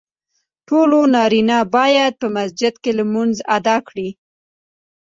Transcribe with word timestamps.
ټولو 0.67 0.99
نارینه 1.15 1.57
باید 1.75 2.13
په 2.21 2.27
مسجد 2.37 2.73
کې 2.83 2.91
لمونځ 2.99 3.35
ادا 3.57 3.77
کړي. 3.87 4.09